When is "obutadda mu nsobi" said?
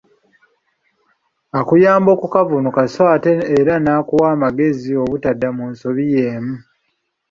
5.03-6.03